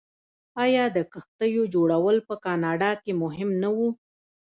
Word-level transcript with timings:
آیا 0.63 0.85
د 0.95 0.97
کښتیو 1.11 1.63
جوړول 1.73 2.17
په 2.27 2.35
کاناډا 2.45 2.91
کې 3.03 3.11
مهم 3.23 3.49
نه 3.61 3.69
و؟ 3.75 3.77